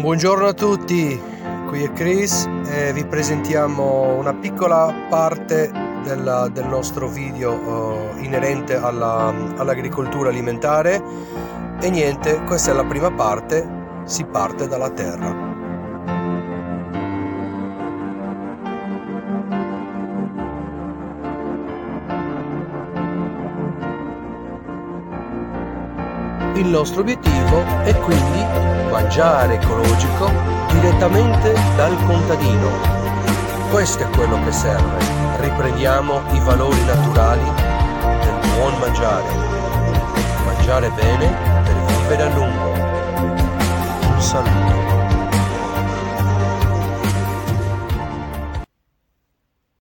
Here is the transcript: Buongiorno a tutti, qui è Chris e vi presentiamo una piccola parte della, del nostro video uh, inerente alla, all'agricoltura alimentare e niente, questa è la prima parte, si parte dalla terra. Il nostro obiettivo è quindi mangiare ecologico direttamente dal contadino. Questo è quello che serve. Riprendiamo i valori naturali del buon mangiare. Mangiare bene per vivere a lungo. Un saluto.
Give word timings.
Buongiorno 0.00 0.46
a 0.46 0.52
tutti, 0.52 1.20
qui 1.68 1.82
è 1.82 1.90
Chris 1.92 2.46
e 2.68 2.92
vi 2.92 3.04
presentiamo 3.06 4.14
una 4.14 4.34
piccola 4.34 4.92
parte 5.08 5.72
della, 6.04 6.48
del 6.48 6.66
nostro 6.66 7.08
video 7.08 7.52
uh, 7.54 8.22
inerente 8.22 8.76
alla, 8.76 9.34
all'agricoltura 9.56 10.28
alimentare 10.28 11.02
e 11.80 11.90
niente, 11.90 12.42
questa 12.44 12.72
è 12.72 12.74
la 12.74 12.84
prima 12.84 13.10
parte, 13.10 13.66
si 14.04 14.24
parte 14.24 14.68
dalla 14.68 14.90
terra. 14.90 15.55
Il 26.56 26.68
nostro 26.68 27.02
obiettivo 27.02 27.62
è 27.82 27.94
quindi 27.98 28.42
mangiare 28.90 29.56
ecologico 29.56 30.30
direttamente 30.72 31.52
dal 31.76 31.94
contadino. 32.06 32.70
Questo 33.70 34.04
è 34.04 34.08
quello 34.08 34.42
che 34.42 34.52
serve. 34.52 35.04
Riprendiamo 35.40 36.22
i 36.32 36.40
valori 36.40 36.82
naturali 36.86 37.44
del 37.44 38.38
buon 38.54 38.78
mangiare. 38.78 39.28
Mangiare 40.46 40.90
bene 40.92 41.62
per 41.62 41.74
vivere 41.94 42.22
a 42.22 42.34
lungo. 42.34 42.70
Un 44.14 44.20
saluto. 44.20 44.85